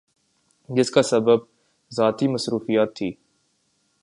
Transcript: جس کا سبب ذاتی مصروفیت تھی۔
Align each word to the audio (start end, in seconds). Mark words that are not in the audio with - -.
جس 0.69 0.91
کا 0.91 1.01
سبب 1.01 1.39
ذاتی 1.91 2.27
مصروفیت 2.27 2.95
تھی۔ 2.95 3.11